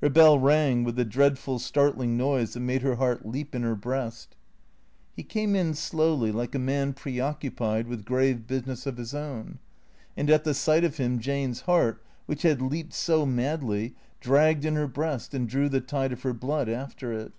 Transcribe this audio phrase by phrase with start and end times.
[0.00, 3.74] Her bell rang with the dreadful, startling noise that made her heart leap in her
[3.74, 4.34] breast.
[5.16, 8.86] THE CREATORS 273 He came in slowly like a man preoccupied with grave busi ness
[8.86, 9.58] of his own.
[10.16, 14.76] And at the sight of him Jane's heart, which had leaped so madly, dragged in
[14.76, 17.34] her breast and drew the tide of her blood after it.